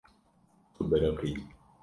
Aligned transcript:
Tu 0.73 0.81
biriqî. 0.89 1.31